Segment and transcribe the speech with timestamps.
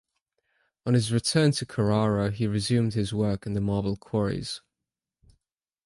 [0.87, 4.59] On his return to Carrara he resumed his work in the marble quarries.